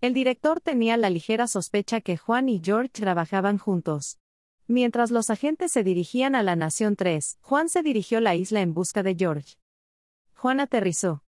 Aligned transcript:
El 0.00 0.14
director 0.14 0.60
tenía 0.60 0.96
la 0.96 1.10
ligera 1.10 1.48
sospecha 1.48 2.00
que 2.00 2.16
Juan 2.16 2.48
y 2.48 2.60
George 2.64 2.90
trabajaban 2.90 3.58
juntos. 3.58 4.20
Mientras 4.68 5.10
los 5.10 5.28
agentes 5.28 5.72
se 5.72 5.82
dirigían 5.82 6.36
a 6.36 6.44
la 6.44 6.54
Nación 6.54 6.94
3, 6.94 7.38
Juan 7.40 7.68
se 7.68 7.82
dirigió 7.82 8.18
a 8.18 8.20
la 8.20 8.36
isla 8.36 8.60
en 8.60 8.74
busca 8.74 9.02
de 9.02 9.16
George. 9.18 9.56
Juan 10.36 10.60
aterrizó. 10.60 11.24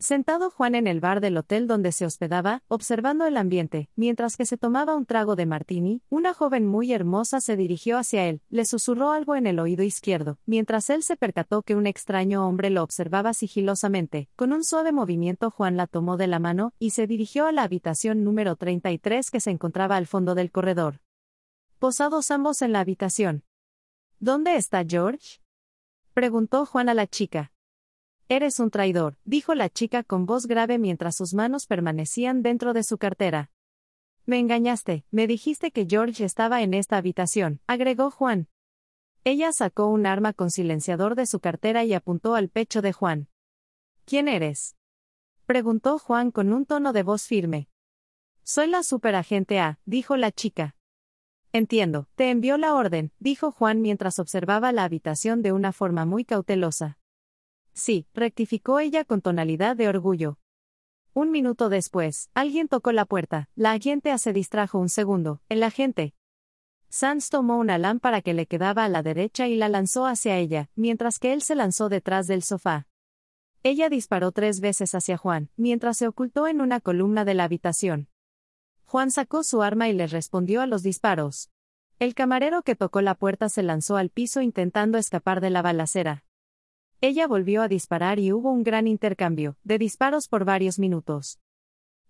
Sentado 0.00 0.50
Juan 0.50 0.76
en 0.76 0.86
el 0.86 1.00
bar 1.00 1.20
del 1.20 1.36
hotel 1.36 1.66
donde 1.66 1.90
se 1.90 2.06
hospedaba, 2.06 2.62
observando 2.68 3.26
el 3.26 3.36
ambiente, 3.36 3.90
mientras 3.96 4.36
que 4.36 4.46
se 4.46 4.56
tomaba 4.56 4.94
un 4.94 5.06
trago 5.06 5.34
de 5.34 5.44
martini, 5.44 6.02
una 6.08 6.34
joven 6.34 6.64
muy 6.64 6.92
hermosa 6.92 7.40
se 7.40 7.56
dirigió 7.56 7.98
hacia 7.98 8.26
él, 8.26 8.40
le 8.48 8.64
susurró 8.64 9.10
algo 9.10 9.34
en 9.34 9.48
el 9.48 9.58
oído 9.58 9.82
izquierdo, 9.82 10.38
mientras 10.46 10.88
él 10.90 11.02
se 11.02 11.16
percató 11.16 11.62
que 11.62 11.74
un 11.74 11.88
extraño 11.88 12.46
hombre 12.46 12.70
lo 12.70 12.84
observaba 12.84 13.34
sigilosamente. 13.34 14.28
Con 14.36 14.52
un 14.52 14.62
suave 14.62 14.92
movimiento 14.92 15.50
Juan 15.50 15.76
la 15.76 15.88
tomó 15.88 16.16
de 16.16 16.28
la 16.28 16.38
mano, 16.38 16.74
y 16.78 16.90
se 16.90 17.08
dirigió 17.08 17.46
a 17.46 17.52
la 17.52 17.64
habitación 17.64 18.22
número 18.22 18.54
33 18.54 19.32
que 19.32 19.40
se 19.40 19.50
encontraba 19.50 19.96
al 19.96 20.06
fondo 20.06 20.36
del 20.36 20.52
corredor. 20.52 21.00
Posados 21.80 22.30
ambos 22.30 22.62
en 22.62 22.70
la 22.70 22.78
habitación. 22.78 23.42
¿Dónde 24.20 24.54
está 24.54 24.84
George? 24.88 25.40
preguntó 26.14 26.66
Juan 26.66 26.88
a 26.88 26.94
la 26.94 27.08
chica. 27.08 27.50
Eres 28.30 28.60
un 28.60 28.70
traidor, 28.70 29.16
dijo 29.24 29.54
la 29.54 29.70
chica 29.70 30.02
con 30.02 30.26
voz 30.26 30.46
grave 30.46 30.78
mientras 30.78 31.16
sus 31.16 31.32
manos 31.32 31.66
permanecían 31.66 32.42
dentro 32.42 32.74
de 32.74 32.82
su 32.82 32.98
cartera. 32.98 33.50
Me 34.26 34.38
engañaste, 34.38 35.06
me 35.10 35.26
dijiste 35.26 35.70
que 35.70 35.86
George 35.88 36.22
estaba 36.24 36.60
en 36.60 36.74
esta 36.74 36.98
habitación, 36.98 37.62
agregó 37.66 38.10
Juan. 38.10 38.48
Ella 39.24 39.50
sacó 39.52 39.86
un 39.86 40.04
arma 40.04 40.34
con 40.34 40.50
silenciador 40.50 41.14
de 41.14 41.24
su 41.24 41.40
cartera 41.40 41.84
y 41.84 41.94
apuntó 41.94 42.34
al 42.34 42.50
pecho 42.50 42.82
de 42.82 42.92
Juan. 42.92 43.28
¿Quién 44.04 44.28
eres? 44.28 44.76
preguntó 45.46 45.98
Juan 45.98 46.30
con 46.30 46.52
un 46.52 46.66
tono 46.66 46.92
de 46.92 47.02
voz 47.04 47.22
firme. 47.22 47.70
Soy 48.42 48.66
la 48.66 48.82
superagente 48.82 49.58
A, 49.58 49.80
dijo 49.86 50.18
la 50.18 50.32
chica. 50.32 50.76
Entiendo, 51.54 52.08
te 52.14 52.28
envió 52.28 52.58
la 52.58 52.74
orden, 52.74 53.10
dijo 53.18 53.52
Juan 53.52 53.80
mientras 53.80 54.18
observaba 54.18 54.70
la 54.72 54.84
habitación 54.84 55.40
de 55.40 55.52
una 55.52 55.72
forma 55.72 56.04
muy 56.04 56.26
cautelosa. 56.26 56.98
Sí, 57.78 58.08
rectificó 58.12 58.80
ella 58.80 59.04
con 59.04 59.20
tonalidad 59.20 59.76
de 59.76 59.86
orgullo. 59.86 60.40
Un 61.14 61.30
minuto 61.30 61.68
después, 61.68 62.28
alguien 62.34 62.66
tocó 62.66 62.90
la 62.90 63.04
puerta. 63.04 63.48
La 63.54 63.70
agente 63.70 64.18
se 64.18 64.32
distrajo 64.32 64.80
un 64.80 64.88
segundo. 64.88 65.42
El 65.48 65.62
agente. 65.62 66.12
Sands 66.88 67.30
tomó 67.30 67.56
una 67.56 67.78
lámpara 67.78 68.20
que 68.20 68.34
le 68.34 68.46
quedaba 68.46 68.84
a 68.84 68.88
la 68.88 69.04
derecha 69.04 69.46
y 69.46 69.54
la 69.54 69.68
lanzó 69.68 70.06
hacia 70.06 70.38
ella, 70.38 70.70
mientras 70.74 71.20
que 71.20 71.32
él 71.32 71.40
se 71.40 71.54
lanzó 71.54 71.88
detrás 71.88 72.26
del 72.26 72.42
sofá. 72.42 72.88
Ella 73.62 73.88
disparó 73.88 74.32
tres 74.32 74.58
veces 74.58 74.96
hacia 74.96 75.16
Juan, 75.16 75.48
mientras 75.56 75.98
se 75.98 76.08
ocultó 76.08 76.48
en 76.48 76.60
una 76.60 76.80
columna 76.80 77.24
de 77.24 77.34
la 77.34 77.44
habitación. 77.44 78.08
Juan 78.86 79.12
sacó 79.12 79.44
su 79.44 79.62
arma 79.62 79.88
y 79.88 79.92
le 79.92 80.08
respondió 80.08 80.62
a 80.62 80.66
los 80.66 80.82
disparos. 80.82 81.52
El 82.00 82.16
camarero 82.16 82.62
que 82.62 82.74
tocó 82.74 83.02
la 83.02 83.14
puerta 83.14 83.48
se 83.48 83.62
lanzó 83.62 83.96
al 83.96 84.10
piso 84.10 84.40
intentando 84.40 84.98
escapar 84.98 85.40
de 85.40 85.50
la 85.50 85.62
balacera. 85.62 86.24
Ella 87.00 87.28
volvió 87.28 87.62
a 87.62 87.68
disparar 87.68 88.18
y 88.18 88.32
hubo 88.32 88.50
un 88.50 88.64
gran 88.64 88.88
intercambio, 88.88 89.56
de 89.62 89.78
disparos 89.78 90.26
por 90.26 90.44
varios 90.44 90.80
minutos. 90.80 91.38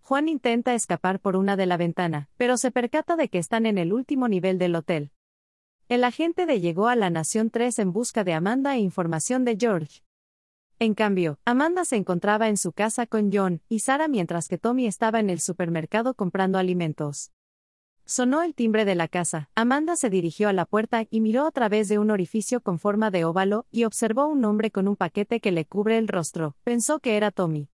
Juan 0.00 0.28
intenta 0.28 0.74
escapar 0.74 1.18
por 1.18 1.34
una 1.34 1.56
de 1.56 1.66
la 1.66 1.76
ventana, 1.76 2.28
pero 2.36 2.56
se 2.56 2.70
percata 2.70 3.16
de 3.16 3.28
que 3.28 3.38
están 3.38 3.66
en 3.66 3.78
el 3.78 3.92
último 3.92 4.28
nivel 4.28 4.58
del 4.58 4.76
hotel. 4.76 5.10
El 5.88 6.04
agente 6.04 6.46
de 6.46 6.60
llegó 6.60 6.86
a 6.86 6.94
la 6.94 7.10
Nación 7.10 7.50
3 7.50 7.80
en 7.80 7.92
busca 7.92 8.22
de 8.22 8.34
Amanda 8.34 8.76
e 8.76 8.78
información 8.78 9.44
de 9.44 9.56
George. 9.58 10.02
En 10.78 10.94
cambio, 10.94 11.40
Amanda 11.44 11.84
se 11.84 11.96
encontraba 11.96 12.48
en 12.48 12.56
su 12.56 12.70
casa 12.70 13.06
con 13.06 13.32
John 13.32 13.62
y 13.68 13.80
Sara 13.80 14.06
mientras 14.06 14.46
que 14.46 14.56
Tommy 14.56 14.86
estaba 14.86 15.18
en 15.18 15.30
el 15.30 15.40
supermercado 15.40 16.14
comprando 16.14 16.58
alimentos. 16.58 17.32
Sonó 18.08 18.42
el 18.42 18.54
timbre 18.54 18.84
de 18.84 18.94
la 18.94 19.08
casa. 19.08 19.50
Amanda 19.56 19.96
se 19.96 20.10
dirigió 20.10 20.48
a 20.48 20.52
la 20.52 20.64
puerta 20.64 21.06
y 21.10 21.20
miró 21.20 21.44
a 21.44 21.50
través 21.50 21.88
de 21.88 21.98
un 21.98 22.12
orificio 22.12 22.60
con 22.60 22.78
forma 22.78 23.10
de 23.10 23.24
óvalo 23.24 23.66
y 23.72 23.82
observó 23.82 24.28
un 24.28 24.44
hombre 24.44 24.70
con 24.70 24.86
un 24.86 24.94
paquete 24.94 25.40
que 25.40 25.50
le 25.50 25.64
cubre 25.64 25.98
el 25.98 26.06
rostro. 26.06 26.54
Pensó 26.62 27.00
que 27.00 27.16
era 27.16 27.32
Tommy. 27.32 27.68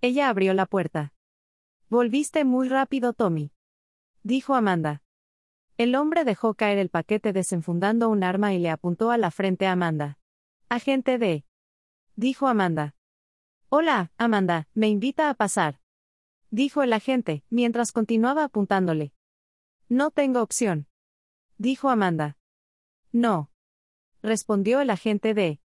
Ella 0.00 0.28
abrió 0.28 0.52
la 0.52 0.66
puerta. 0.66 1.14
Volviste 1.88 2.44
muy 2.44 2.68
rápido, 2.68 3.12
Tommy. 3.12 3.52
Dijo 4.24 4.56
Amanda. 4.56 5.04
El 5.78 5.94
hombre 5.94 6.24
dejó 6.24 6.54
caer 6.54 6.78
el 6.78 6.88
paquete 6.88 7.32
desenfundando 7.32 8.08
un 8.08 8.24
arma 8.24 8.54
y 8.54 8.58
le 8.58 8.68
apuntó 8.68 9.12
a 9.12 9.16
la 9.16 9.30
frente 9.30 9.68
a 9.68 9.72
Amanda. 9.72 10.18
Agente 10.70 11.18
D. 11.18 11.44
Dijo 12.16 12.48
Amanda. 12.48 12.96
Hola, 13.68 14.10
Amanda, 14.16 14.66
me 14.74 14.88
invita 14.88 15.30
a 15.30 15.34
pasar. 15.34 15.78
Dijo 16.50 16.82
el 16.82 16.92
agente, 16.92 17.44
mientras 17.48 17.92
continuaba 17.92 18.42
apuntándole. 18.42 19.12
No 19.88 20.10
tengo 20.10 20.42
opción. 20.42 20.86
Dijo 21.58 21.90
Amanda. 21.90 22.38
No. 23.12 23.50
Respondió 24.22 24.80
el 24.80 24.90
agente 24.90 25.34
de. 25.34 25.60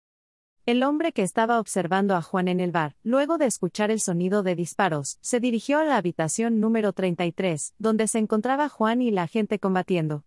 El 0.64 0.84
hombre 0.84 1.12
que 1.12 1.22
estaba 1.22 1.58
observando 1.58 2.14
a 2.14 2.22
Juan 2.22 2.46
en 2.46 2.60
el 2.60 2.70
bar, 2.70 2.94
luego 3.02 3.36
de 3.36 3.46
escuchar 3.46 3.90
el 3.90 4.00
sonido 4.00 4.44
de 4.44 4.54
disparos, 4.54 5.18
se 5.20 5.40
dirigió 5.40 5.80
a 5.80 5.84
la 5.84 5.96
habitación 5.96 6.60
número 6.60 6.92
33, 6.92 7.74
donde 7.78 8.06
se 8.06 8.18
encontraba 8.18 8.68
Juan 8.68 9.02
y 9.02 9.10
la 9.10 9.24
agente 9.24 9.58
combatiendo. 9.58 10.24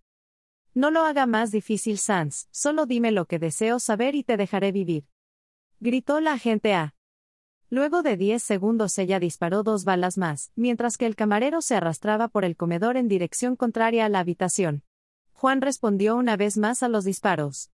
No 0.74 0.92
lo 0.92 1.06
haga 1.06 1.26
más 1.26 1.52
difícil, 1.52 1.98
Sans, 1.98 2.50
solo 2.52 2.86
dime 2.86 3.12
lo 3.12 3.28
que 3.28 3.40
deseo 3.40 3.80
saber 3.80 4.14
y 4.14 4.24
te 4.24 4.36
dejaré 4.36 4.74
vivir. 4.74 5.08
Gritó 5.80 6.20
la 6.20 6.34
agente 6.34 6.74
A. 6.74 6.95
Luego 7.76 8.04
de 8.04 8.16
10 8.16 8.42
segundos 8.42 8.98
ella 9.00 9.20
disparó 9.20 9.62
dos 9.62 9.84
balas 9.84 10.18
más, 10.18 10.50
mientras 10.56 10.96
que 10.96 11.06
el 11.06 11.18
camarero 11.18 11.62
se 11.62 11.76
arrastraba 11.76 12.30
por 12.30 12.46
el 12.46 12.56
comedor 12.56 12.96
en 12.96 13.10
dirección 13.10 13.58
contraria 13.58 14.06
a 14.06 14.08
la 14.08 14.20
habitación. 14.20 14.84
Juan 15.34 15.60
respondió 15.60 16.16
una 16.16 16.38
vez 16.38 16.58
más 16.58 16.84
a 16.84 16.88
los 16.88 17.04
disparos. 17.04 17.72